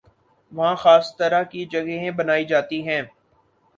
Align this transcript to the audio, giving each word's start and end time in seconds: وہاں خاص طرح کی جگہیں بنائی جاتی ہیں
وہاں 0.51 0.75
خاص 0.75 1.15
طرح 1.17 1.43
کی 1.43 1.65
جگہیں 1.65 2.09
بنائی 2.11 2.45
جاتی 2.45 2.81
ہیں 2.87 3.01